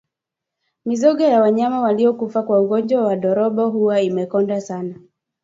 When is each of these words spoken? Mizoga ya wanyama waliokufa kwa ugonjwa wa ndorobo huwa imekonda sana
Mizoga 0.85 1.27
ya 1.27 1.41
wanyama 1.41 1.81
waliokufa 1.81 2.43
kwa 2.43 2.59
ugonjwa 2.59 3.01
wa 3.03 3.15
ndorobo 3.15 3.69
huwa 3.69 4.01
imekonda 4.01 4.61
sana 4.61 4.99